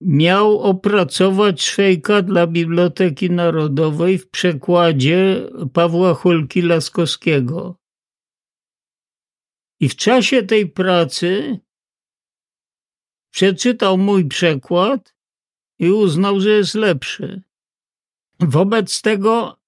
[0.00, 7.76] miał opracować Szwejka dla Biblioteki Narodowej w przekładzie Pawła Hulki Laskowskiego.
[9.80, 11.60] I w czasie tej pracy
[13.32, 15.17] przeczytał mój przekład
[15.78, 17.42] i uznał, że jest lepszy.
[18.40, 19.58] Wobec tego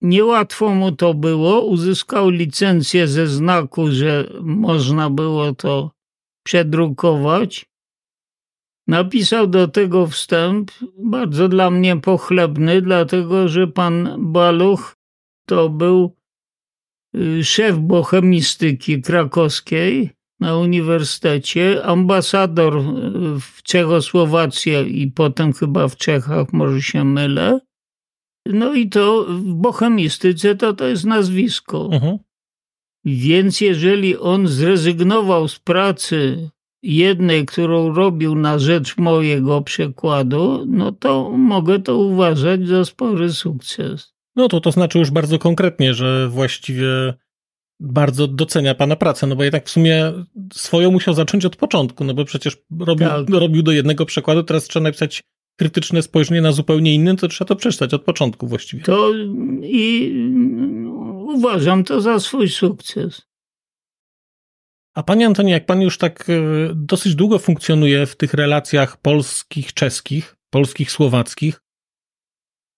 [0.00, 1.60] niełatwo mu to było.
[1.60, 5.90] Uzyskał licencję ze znaku, że można było to
[6.42, 7.66] przedrukować.
[8.86, 14.96] Napisał do tego wstęp, bardzo dla mnie pochlebny, dlatego że pan Baluch
[15.46, 16.16] to był
[17.16, 22.82] y, szef bohemistyki krakowskiej na uniwersytecie, ambasador e,
[23.40, 27.60] w Czechosłowacji i potem chyba w Czechach, może się mylę.
[28.46, 31.78] No i to w bohemistyce to to jest nazwisko.
[31.78, 32.18] Uh-huh.
[33.04, 36.50] Więc jeżeli on zrezygnował z pracy
[36.82, 44.14] jednej, którą robił na rzecz mojego przekładu, no to mogę to uważać za spory sukces.
[44.36, 47.14] No to to znaczy już bardzo konkretnie, że właściwie
[47.80, 50.12] bardzo docenia pana pracę, no bo jednak w sumie
[50.52, 53.30] swoją musiał zacząć od początku, no bo przecież robił, tak.
[53.30, 55.22] robił do jednego przekładu, teraz trzeba napisać
[55.56, 58.82] krytyczne spojrzenie na zupełnie inny, to trzeba to przeczytać od początku właściwie.
[58.82, 59.12] To
[59.62, 60.14] i
[61.34, 63.22] uważam to za swój sukces.
[64.94, 66.34] A panie Antoni, jak pan już tak e,
[66.74, 71.60] dosyć długo funkcjonuje w tych relacjach polskich, czeskich, polskich, słowackich,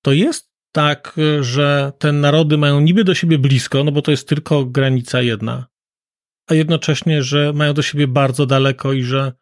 [0.02, 0.45] to jest
[0.76, 5.22] tak, że te narody mają niby do siebie blisko, no bo to jest tylko granica
[5.22, 5.66] jedna,
[6.46, 9.32] a jednocześnie, że mają do siebie bardzo daleko i że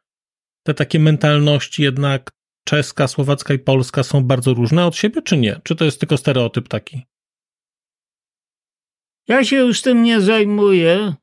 [0.62, 2.30] te takie mentalności jednak
[2.64, 5.60] czeska, słowacka i polska są bardzo różne od siebie, czy nie?
[5.64, 7.02] Czy to jest tylko stereotyp taki?
[9.28, 11.14] Ja się już tym nie zajmuję.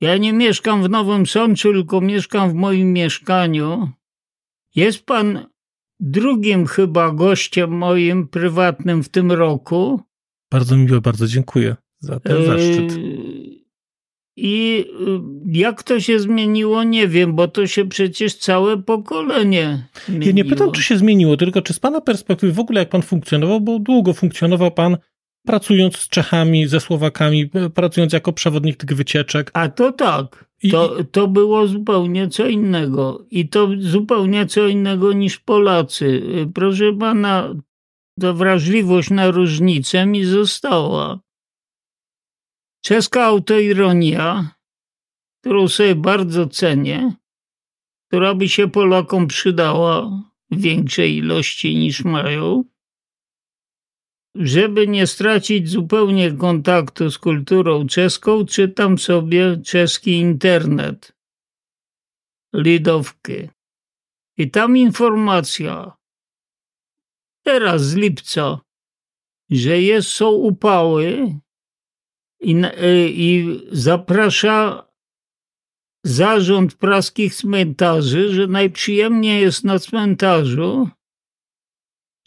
[0.00, 3.90] Ja nie mieszkam w Nowym Sączu, tylko mieszkam w moim mieszkaniu.
[4.74, 5.46] Jest pan
[6.00, 10.00] drugim chyba gościem moim prywatnym w tym roku.
[10.50, 12.98] Bardzo miło, bardzo dziękuję za ten yy, zaszczyt.
[14.36, 19.88] I y, jak to się zmieniło, nie wiem, bo to się przecież całe pokolenie.
[20.06, 20.26] Zmieniło.
[20.26, 23.02] Ja nie pytam, czy się zmieniło, tylko czy z Pana perspektywy w ogóle jak Pan
[23.02, 24.96] funkcjonował, bo długo funkcjonował Pan
[25.46, 29.50] pracując z Czechami, ze Słowakami, pracując jako przewodnik tych wycieczek.
[29.54, 30.46] A to tak.
[30.70, 33.26] To, to było zupełnie co innego.
[33.30, 36.22] I to zupełnie co innego niż Polacy.
[36.54, 37.54] Proszę pana,
[38.20, 41.20] ta wrażliwość na różnicę mi została.
[42.84, 44.54] Czeska autoironia,
[45.40, 47.12] którą sobie bardzo cenię,
[48.08, 52.64] która by się Polakom przydała w większej ilości niż mają,
[54.38, 61.12] żeby nie stracić zupełnie kontaktu z kulturą czeską, czytam sobie czeski internet,
[62.54, 63.48] lidowki.
[64.36, 65.92] I tam informacja,
[67.42, 68.60] teraz z lipca,
[69.50, 71.38] że jest, są upały
[72.40, 74.86] i, y, i zaprasza
[76.04, 80.88] zarząd praskich cmentarzy, że najprzyjemniej jest na cmentarzu,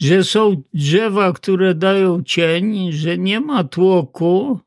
[0.00, 4.60] że są drzewa, które dają cień, że nie ma tłoku,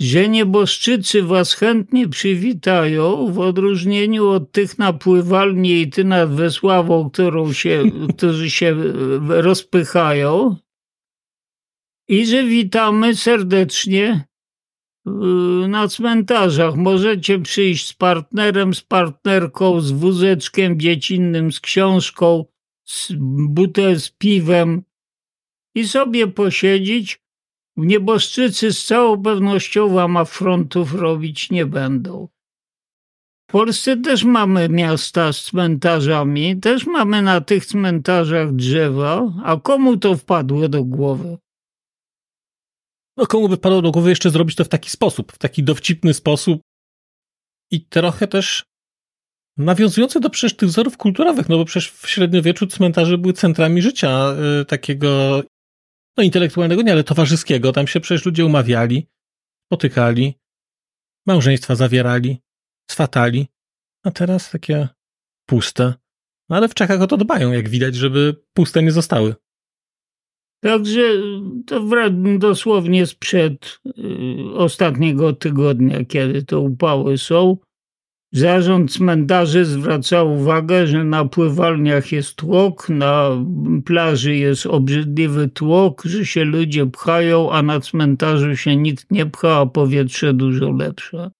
[0.00, 7.10] że nieboszczycy was chętnie przywitają, w odróżnieniu od tych na pływalni i ty nad Wesławą,
[7.10, 7.82] którą się,
[8.16, 8.76] którzy się
[9.28, 10.56] rozpychają.
[12.08, 14.24] I że witamy serdecznie
[15.08, 15.10] y,
[15.68, 16.76] na cmentarzach.
[16.76, 22.44] Możecie przyjść z partnerem, z partnerką, z wózeczkiem dziecinnym, z książką,
[22.84, 23.12] z
[23.48, 24.82] butel z piwem
[25.74, 27.24] i sobie posiedzieć.
[27.76, 32.28] Nieboszczycy z całą pewnością wam afrontów robić nie będą.
[33.48, 39.96] W Polsce też mamy miasta z cmentarzami, też mamy na tych cmentarzach drzewa, a komu
[39.96, 41.38] to wpadło do głowy?
[43.16, 46.14] No komu by padło do głowy jeszcze zrobić to w taki sposób, w taki dowcipny
[46.14, 46.60] sposób
[47.70, 48.64] i trochę też
[49.56, 54.34] nawiązujące do przecież tych wzorów kulturowych, no bo przecież w średniowieczu cmentarze były centrami życia
[54.60, 55.42] y, takiego,
[56.16, 57.72] no intelektualnego nie, ale towarzyskiego.
[57.72, 59.08] Tam się przecież ludzie umawiali,
[59.66, 60.34] spotykali,
[61.26, 62.40] małżeństwa zawierali,
[62.90, 63.48] swatali,
[64.04, 64.88] a teraz takie
[65.46, 65.94] puste.
[66.48, 69.34] No ale w Czechach o to dbają, jak widać, żeby puste nie zostały.
[70.62, 71.02] Także
[71.66, 71.80] to
[72.38, 77.56] dosłownie sprzed y, ostatniego tygodnia, kiedy to upały są,
[78.34, 83.30] Zarząd cmentarzy zwraca uwagę, że na pływalniach jest tłok, na
[83.84, 89.60] plaży jest obrzydliwy tłok, że się ludzie pchają, a na cmentarzu się nikt nie pcha,
[89.60, 91.30] a powietrze dużo lepsze.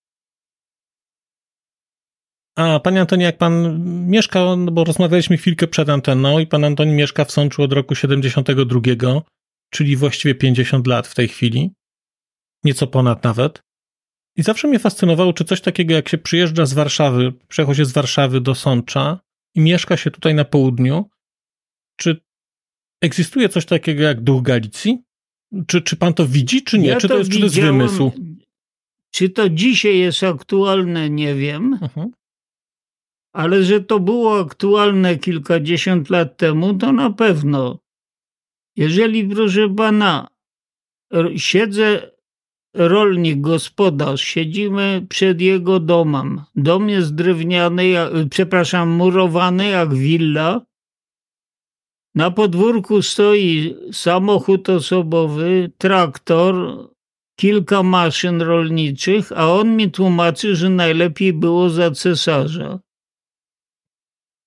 [2.57, 6.93] A panie Antoni, jak pan mieszka, no bo rozmawialiśmy chwilkę przed anteną i pan Antoni
[6.93, 8.81] mieszka w Sączu od roku 72,
[9.71, 11.71] czyli właściwie 50 lat w tej chwili,
[12.65, 13.63] nieco ponad nawet.
[14.37, 18.41] I zawsze mnie fascynowało, czy coś takiego, jak się przyjeżdża z Warszawy, przechodzi z Warszawy
[18.41, 19.21] do Sącza
[19.55, 21.11] i mieszka się tutaj na południu,
[21.97, 22.21] czy
[23.01, 24.99] egzystuje coś takiego jak duch Galicji?
[25.67, 26.89] Czy, czy pan to widzi, czy nie?
[26.89, 28.13] Ja czy to, to jest, czy to jest wymysł?
[29.11, 31.79] Czy to dzisiaj jest aktualne, nie wiem.
[31.83, 32.09] Uh-huh.
[33.33, 37.79] Ale że to było aktualne kilkadziesiąt lat temu, to na pewno.
[38.77, 40.29] Jeżeli, proszę pana,
[41.37, 42.14] siedzę
[42.75, 46.41] rolnik, gospodarz, siedzimy przed jego domem.
[46.57, 47.95] Dom jest drewniany,
[48.31, 50.61] przepraszam, murowany jak willa.
[52.15, 56.55] Na podwórku stoi samochód osobowy, traktor,
[57.37, 62.79] kilka maszyn rolniczych, a on mi tłumaczy, że najlepiej było za cesarza.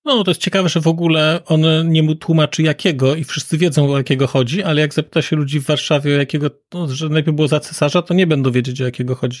[0.08, 3.92] No, to jest ciekawe, że w ogóle on nie mu tłumaczy jakiego i wszyscy wiedzą
[3.92, 7.36] o jakiego chodzi, ale jak zapyta się ludzi w Warszawie o jakiego, no, że najpierw
[7.36, 9.40] było za cesarza, to nie będą wiedzieć o jakiego chodzi.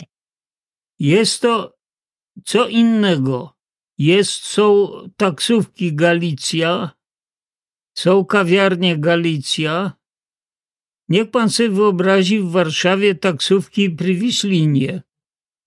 [0.98, 1.76] Jest to
[2.44, 3.54] co innego.
[3.98, 6.90] Jest, są taksówki Galicja,
[7.94, 9.92] są kawiarnie Galicja.
[11.08, 15.02] Niech pan sobie wyobrazi w Warszawie taksówki Privislinie.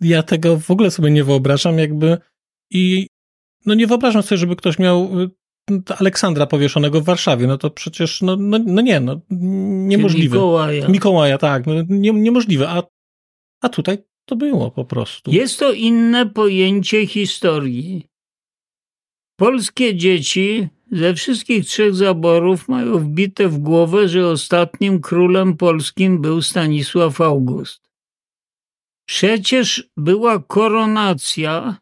[0.01, 2.17] Ja tego w ogóle sobie nie wyobrażam, jakby
[2.69, 3.07] i
[3.65, 5.29] no nie wyobrażam sobie, żeby ktoś miał y,
[5.99, 10.35] Aleksandra powieszonego w Warszawie, no to przecież, no, no, no nie, no niemożliwe.
[10.35, 10.87] Mikołaja.
[10.87, 12.83] Mikołaja, tak, no, nie, niemożliwe, a,
[13.61, 15.31] a tutaj to było po prostu.
[15.31, 18.07] Jest to inne pojęcie historii.
[19.35, 26.41] Polskie dzieci ze wszystkich trzech zaborów mają wbite w głowę, że ostatnim królem polskim był
[26.41, 27.89] Stanisław August.
[29.05, 31.80] Przecież była koronacja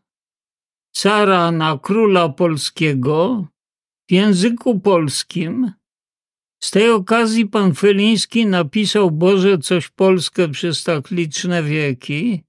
[0.92, 3.48] cara na króla polskiego
[4.10, 5.74] w języku polskim.
[6.64, 12.44] Z tej okazji pan Feliński napisał Boże coś Polskę przez tak liczne wieki.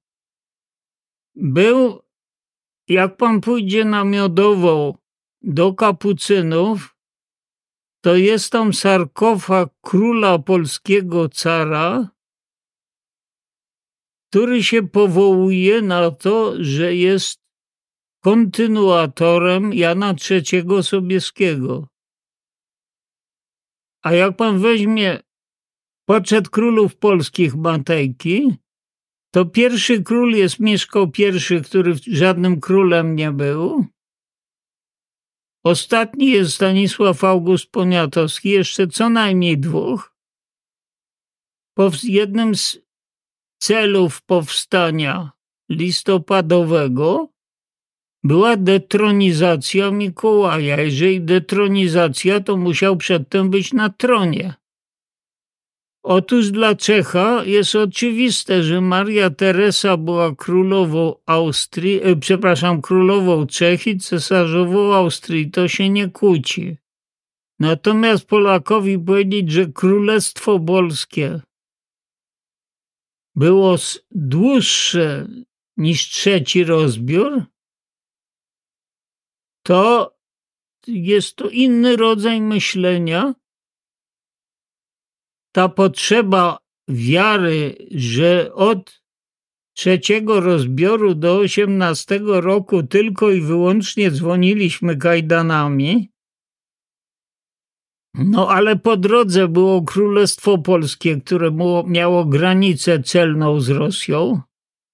[1.34, 2.02] Był,
[2.88, 4.94] jak pan pójdzie na miodową
[5.42, 6.96] do kapucynów,
[8.00, 12.08] to jest tam sarkofag króla polskiego cara,
[14.30, 17.39] który się powołuje na to, że jest
[18.20, 21.88] kontynuatorem Jana III Sobieskiego.
[24.02, 25.20] A jak pan weźmie
[26.08, 28.54] poczet królów polskich Matejki,
[29.34, 33.86] to pierwszy król jest Mieszko I, który żadnym królem nie był.
[35.64, 40.14] Ostatni jest Stanisław August Poniatowski, jeszcze co najmniej dwóch.
[42.02, 42.78] Jednym z
[43.62, 45.30] celów powstania
[45.68, 47.28] listopadowego
[48.24, 50.80] była detronizacja Mikołaja.
[50.80, 54.54] Jeżeli detronizacja, to musiał przedtem być na tronie.
[56.02, 63.86] Otóż dla Czecha jest oczywiste, że Maria Teresa była królową Austrii, e, przepraszam, królową Czech
[63.86, 65.50] i cesarzową Austrii.
[65.50, 66.76] To się nie kłóci.
[67.58, 71.40] Natomiast Polakowi powiedzieć, że Królestwo Polskie
[73.36, 73.76] było
[74.10, 75.28] dłuższe
[75.76, 77.44] niż trzeci rozbiór,
[79.62, 80.14] to
[80.86, 83.34] jest to inny rodzaj myślenia.
[85.52, 89.02] Ta potrzeba wiary, że od
[89.76, 96.10] trzeciego rozbioru do osiemnastego roku tylko i wyłącznie dzwoniliśmy kajdanami.
[98.14, 101.50] No ale po drodze było Królestwo Polskie, które
[101.86, 104.40] miało granicę celną z Rosją,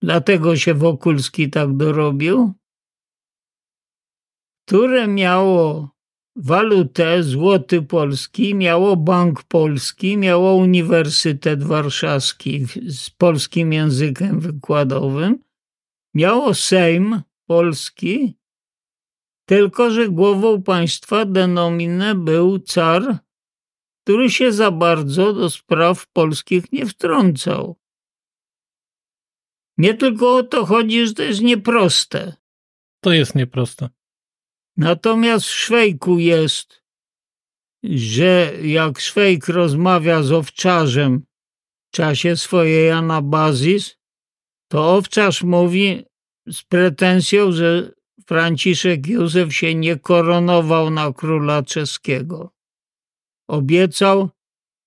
[0.03, 2.55] dlatego się Wokulski tak dorobił
[4.67, 5.97] które miało
[6.37, 15.45] walutę, złoty polski, miało Bank Polski, miało Uniwersytet Warszawski z polskim językiem wykładowym,
[16.15, 18.39] miało Sejm Polski
[19.49, 23.19] Tylko, że głową państwa denominę był car,
[24.05, 27.77] który się za bardzo do spraw polskich nie wtrącał.
[29.79, 32.37] Nie tylko o to chodzi, że to jest nieproste.
[33.01, 33.89] To jest nieproste.
[34.77, 36.83] Natomiast w Szwejku jest,
[37.85, 41.23] że jak Szwejk rozmawia z owczarzem
[41.89, 43.97] w czasie swojej anabazis,
[44.69, 46.05] to owczarz mówi
[46.47, 47.93] z pretensją, że
[48.27, 52.51] Franciszek Józef się nie koronował na króla czeskiego.
[53.49, 54.31] Obiecał,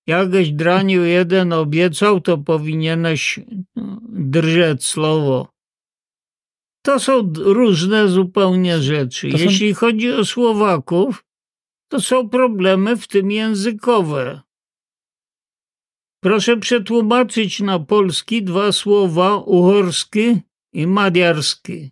[0.06, 3.40] jakbyś draniu jeden obiecał, to powinieneś
[3.76, 5.48] no, drżeć słowo.
[6.82, 9.30] To są różne zupełnie rzeczy.
[9.30, 9.38] Są...
[9.38, 11.24] Jeśli chodzi o Słowaków,
[11.88, 14.40] to są problemy w tym językowe.
[16.22, 20.40] Proszę przetłumaczyć na polski dwa słowa uhorski
[20.72, 21.90] i madiarski.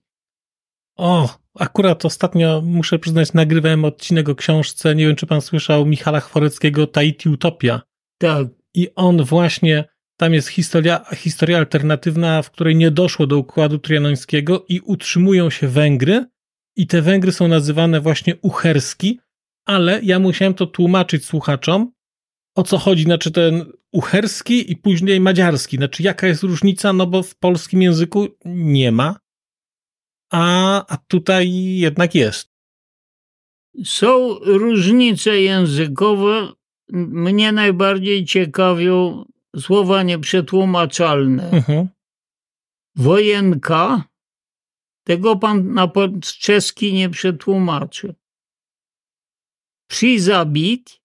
[0.96, 6.20] O, akurat ostatnio, muszę przyznać, nagrywałem odcinek o książce, nie wiem czy pan słyszał, Michala
[6.20, 7.80] Chworeckiego Tahiti Utopia.
[8.18, 8.46] Tak.
[8.74, 9.84] I on właśnie,
[10.20, 15.68] tam jest historia, historia alternatywna, w której nie doszło do układu trianońskiego i utrzymują się
[15.68, 16.24] Węgry.
[16.76, 19.20] I te Węgry są nazywane właśnie uherski,
[19.66, 21.92] ale ja musiałem to tłumaczyć słuchaczom,
[22.54, 27.22] o co chodzi, znaczy ten uherski i później madziarski, znaczy jaka jest różnica, no bo
[27.22, 29.16] w polskim języku nie ma,
[30.32, 32.48] a, a tutaj jednak jest.
[33.84, 36.52] Są różnice językowe.
[36.92, 39.24] Mnie najbardziej ciekawią
[39.56, 41.50] słowa nieprzetłumaczalne.
[41.50, 41.88] Mhm.
[42.96, 44.04] Wojenka,
[45.06, 45.92] tego pan na
[46.22, 48.14] czeski nie przetłumaczy.
[49.90, 51.00] Przizabit,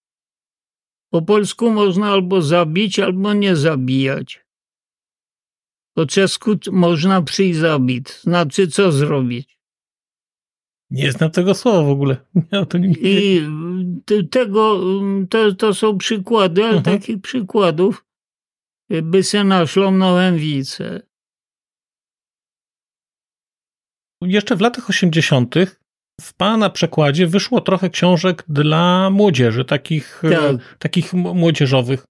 [1.10, 4.46] po polsku można albo zabić, albo nie zabijać.
[5.96, 8.10] Po czesku można przyjść zabić.
[8.10, 9.60] Znaczy, co zrobić?
[10.90, 12.18] Nie znam tego słowa w ogóle.
[12.52, 12.94] Ja to nie...
[13.00, 13.42] I
[14.32, 14.82] tego,
[15.30, 17.00] to, to są przykłady, ale mhm.
[17.00, 18.06] takich przykładów
[18.90, 21.00] by se naszło mnohem więcej.
[24.22, 25.56] Jeszcze w latach 80.
[26.22, 30.78] w Pana przekładzie wyszło trochę książek dla młodzieży, takich, tak.
[30.80, 32.06] takich młodzieżowych.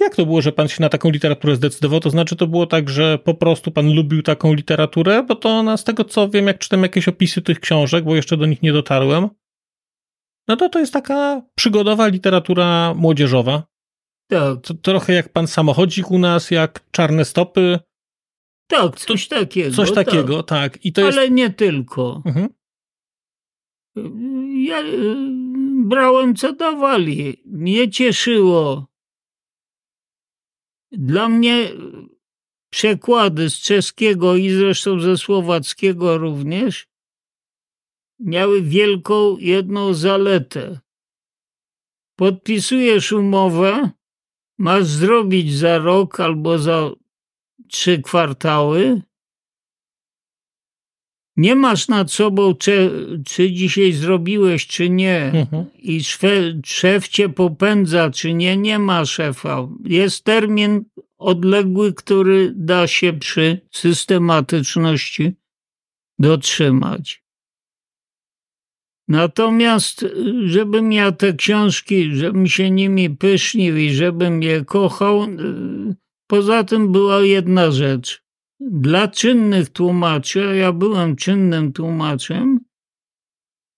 [0.00, 2.00] Jak to było, że pan się na taką literaturę zdecydował?
[2.00, 5.22] To znaczy, to było tak, że po prostu pan lubił taką literaturę?
[5.22, 8.36] Bo to ona, z tego co wiem, jak czytam jakieś opisy tych książek, bo jeszcze
[8.36, 9.28] do nich nie dotarłem,
[10.48, 13.62] no to to jest taka przygodowa literatura młodzieżowa.
[14.28, 14.60] Tak.
[14.62, 17.78] To, trochę jak pan samochodzik u nas, jak czarne stopy.
[18.66, 19.76] Tak, coś takiego.
[19.76, 20.06] Coś tak.
[20.06, 20.72] takiego, tak.
[20.72, 20.84] tak.
[20.84, 21.34] I to Ale jest...
[21.34, 22.22] nie tylko.
[22.26, 22.48] Mhm.
[24.66, 25.16] Ja y,
[25.84, 27.42] brałem co dawali.
[27.46, 28.86] Mnie cieszyło
[30.92, 31.70] dla mnie
[32.72, 36.86] przekłady z czeskiego i zresztą ze słowackiego również
[38.20, 40.80] miały wielką jedną zaletę.
[42.18, 43.90] Podpisujesz umowę,
[44.58, 46.90] masz zrobić za rok albo za
[47.68, 49.02] trzy kwartały,
[51.36, 52.90] nie masz nad sobą, czy,
[53.26, 55.64] czy dzisiaj zrobiłeś, czy nie, mhm.
[55.78, 56.32] i szef,
[56.64, 59.68] szef cię popędza, czy nie, nie ma szefa.
[59.84, 60.84] Jest termin
[61.18, 65.32] odległy, który da się przy systematyczności
[66.18, 67.23] dotrzymać.
[69.08, 70.06] Natomiast,
[70.44, 75.26] żebym ja te książki, żebym się nimi pysznił i żebym je kochał,
[76.26, 78.24] poza tym była jedna rzecz.
[78.60, 82.60] Dla czynnych tłumaczy, a ja byłem czynnym tłumaczem,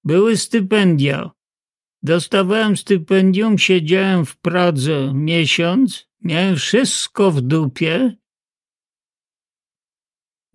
[0.05, 1.31] były stypendia.
[2.03, 8.17] Dostawałem stypendium, siedziałem w Pradze miesiąc, miałem wszystko w dupie.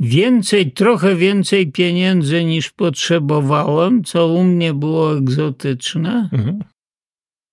[0.04, 6.30] Więcej, trochę więcej pieniędzy niż potrzebowałem, co u mnie było egzotyczne.
[6.34, 6.64] Mhm.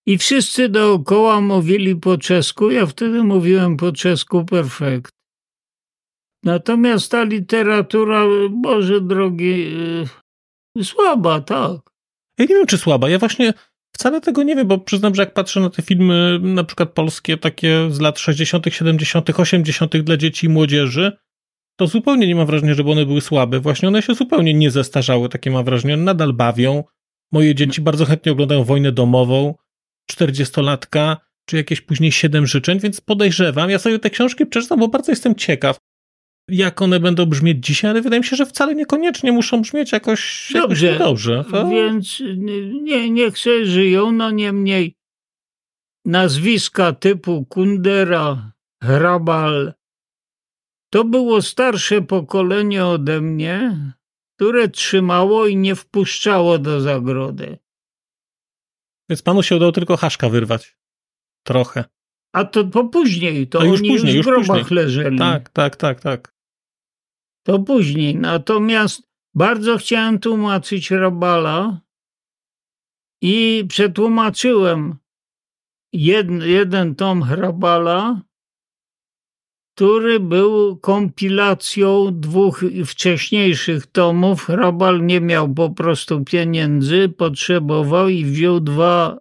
[0.07, 5.12] I wszyscy dookoła mówili po czesku, ja wtedy mówiłem po czesku perfekt.
[6.44, 9.72] Natomiast ta literatura, Boże drogi,
[10.76, 11.80] yy, słaba, tak.
[12.38, 13.09] Ja nie wiem, czy słaba.
[13.09, 13.53] Ja właśnie
[13.94, 17.36] wcale tego nie wiem, bo przyznam, że jak patrzę na te filmy, na przykład polskie,
[17.36, 19.96] takie z lat 60., 70., 80.
[19.96, 21.16] dla dzieci i młodzieży,
[21.78, 23.60] to zupełnie nie mam wrażenia, żeby one były słabe.
[23.60, 25.96] Właśnie one się zupełnie nie zestarzały, takie mam wrażenie.
[25.96, 26.84] Nadal bawią.
[27.32, 29.54] Moje dzieci bardzo chętnie oglądają Wojnę Domową,
[30.12, 31.16] 40-latka,
[31.48, 33.70] czy jakieś później Siedem Życzeń, więc podejrzewam.
[33.70, 35.78] Ja sobie te książki przeczytam, bo bardzo jestem ciekaw
[36.48, 40.50] jak one będą brzmieć dzisiaj, ale wydaje mi się, że wcale niekoniecznie muszą brzmieć jakoś
[40.54, 40.86] dobrze.
[40.86, 41.68] Jakoś dobrze to...
[41.68, 42.22] Więc
[42.82, 44.94] nie, niech sobie żyją, no niemniej
[46.04, 48.52] nazwiska typu Kundera,
[48.82, 49.74] Hrabal,
[50.91, 53.76] to było starsze pokolenie ode mnie,
[54.36, 57.59] które trzymało i nie wpuszczało do zagrody.
[59.09, 60.76] Więc panu się udało tylko haszka wyrwać.
[61.47, 61.84] Trochę.
[62.32, 64.76] A to po później, to już oni później, już w grobach później.
[64.76, 65.18] leżeli.
[65.18, 66.34] Tak, tak, tak, tak.
[67.47, 68.16] To później.
[68.16, 69.03] Natomiast
[69.34, 71.80] bardzo chciałem tłumaczyć Rabala
[73.22, 74.97] i przetłumaczyłem
[75.93, 78.22] jeden, jeden tom Hrabala,
[79.78, 84.44] który był kompilacją dwóch wcześniejszych tomów.
[84.44, 89.18] Hrabal nie miał po prostu pieniędzy, potrzebował i wziął dwa,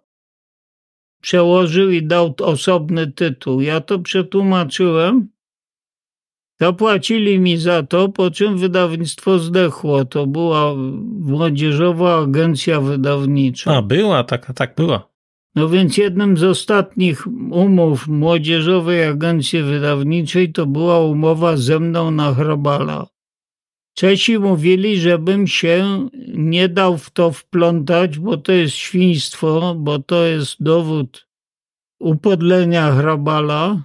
[1.22, 3.60] przełożył i dał osobny tytuł.
[3.60, 5.28] Ja to przetłumaczyłem.
[6.60, 10.04] Zapłacili mi za to, po czym wydawnictwo zdechło.
[10.04, 10.74] To była
[11.20, 13.76] młodzieżowa agencja wydawnicza.
[13.76, 15.08] A, była, tak, tak była.
[15.58, 22.34] No więc jednym z ostatnich umów Młodzieżowej Agencji Wydawniczej to była umowa ze mną na
[22.34, 23.06] Hrabala.
[23.94, 30.24] Czesi mówili, żebym się nie dał w to wplątać, bo to jest świństwo, bo to
[30.24, 31.28] jest dowód
[32.00, 33.82] upodlenia Hrabala.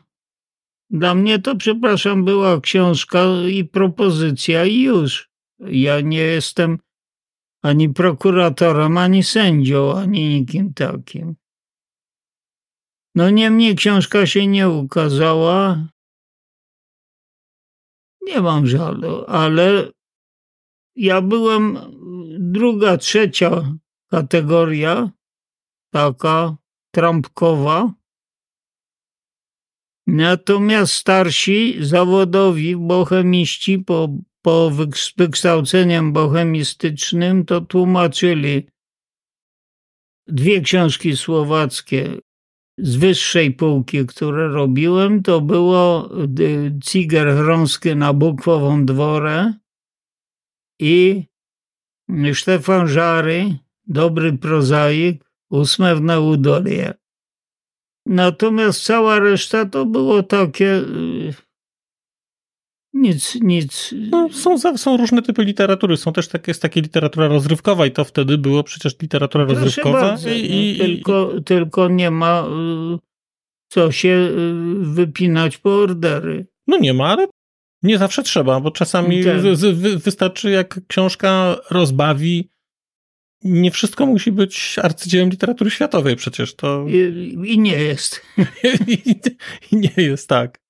[0.90, 5.30] Dla mnie to, przepraszam, była książka i propozycja i już.
[5.60, 6.78] Ja nie jestem
[7.62, 11.36] ani prokuratorem, ani sędzią, ani nikim takim.
[13.16, 15.88] No niemniej książka się nie ukazała.
[18.22, 19.92] Nie mam żalu, ale
[20.96, 21.78] ja byłem
[22.40, 23.78] druga, trzecia
[24.12, 25.12] kategoria,
[25.94, 26.58] taka
[26.92, 27.94] trampkowa.
[30.08, 34.10] Natomiast starsi, zawodowi bohemiści po,
[34.42, 34.72] po
[35.18, 38.68] wykształceniem bohemistycznym to tłumaczyli
[40.28, 42.20] dwie książki słowackie
[42.78, 46.10] z wyższej półki, które robiłem, to było
[46.40, 49.54] y, Ciger Chronskie na Bukwową Dworę
[50.80, 51.24] i
[52.34, 53.58] Stefan Żary,
[53.88, 56.94] dobry prozaik, ósme w Neudolie.
[58.06, 61.34] Natomiast cała reszta to było takie y,
[62.94, 63.96] nic, nic.
[64.12, 65.98] No, są, są różne typy literatury.
[65.98, 70.02] Są też takie, jest taka literatura rozrywkowa i to wtedy było przecież literatura Proszę rozrywkowa.
[70.02, 71.44] Bardzo, i, no, tylko, i...
[71.44, 72.48] tylko nie ma
[72.96, 73.00] y,
[73.70, 76.48] co się y, wypinać po ordery.
[76.68, 77.28] No nie ma, ale
[77.84, 79.42] nie zawsze trzeba, bo czasami tak.
[79.98, 82.50] wystarczy jak książka rozbawi.
[83.44, 86.56] Nie wszystko musi być arcydziełem literatury światowej przecież.
[86.56, 86.86] To...
[86.88, 88.22] I, i nie jest.
[89.72, 90.63] I nie jest, tak.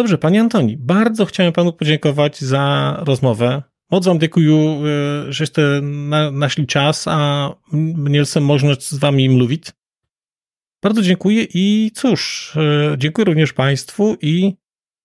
[0.00, 3.62] Dobrze, panie Antoni, bardzo chciałem panu podziękować za rozmowę.
[3.90, 4.82] Moc wam dziękuję,
[5.28, 9.64] żeście na, naszli czas, a mnie możliwość z wami mówić.
[10.82, 14.54] Bardzo dziękuję i cóż, e, dziękuję również państwu i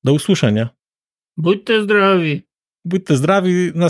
[0.04, 0.70] do usłyszenia.
[1.38, 2.42] Bądźcie zdrowi.
[2.86, 3.90] Bądźcie zdrowi, na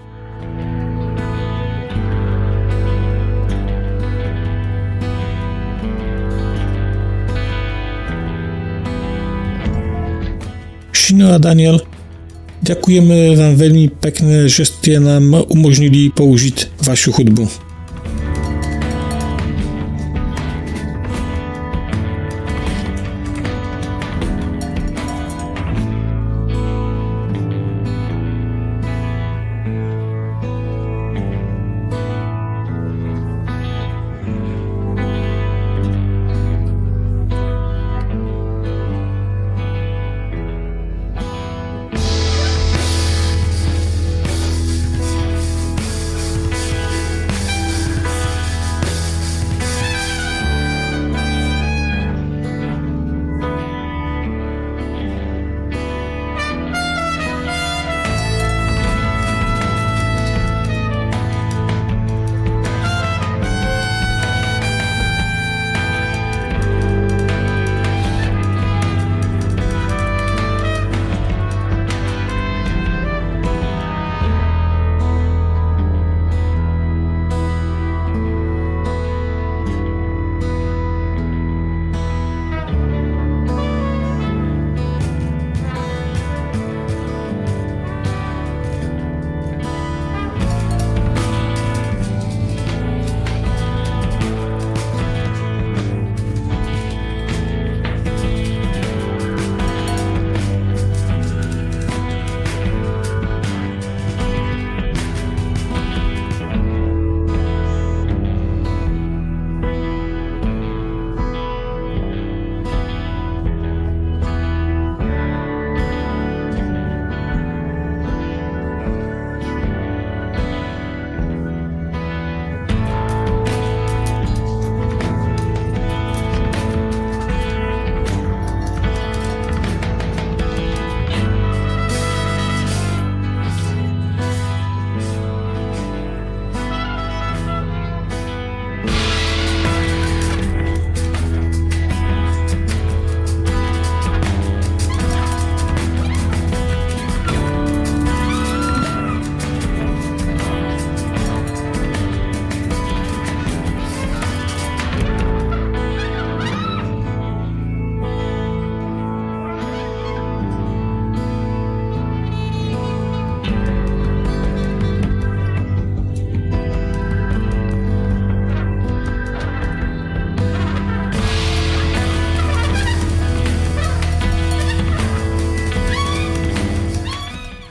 [11.11, 11.79] Shino a Daniel,
[12.61, 17.49] děkujeme vám velmi pekne, že jste nám umožnili použít vašu hudbu.